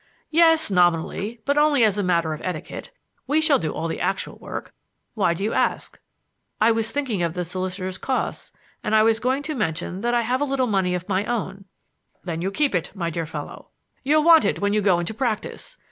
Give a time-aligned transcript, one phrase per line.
[0.31, 2.89] "Yes, nominally; but only as a matter of etiquette.
[3.27, 4.73] We shall do all the actual work.
[5.13, 5.99] Why do you ask?"
[6.59, 8.51] "I was thinking of the solicitor's costs,
[8.83, 11.65] and I was going to mention that I have a little money of my own"
[12.23, 13.67] "Then you keep it, my dear fellow.
[14.03, 15.77] You'll want it when you go into practice.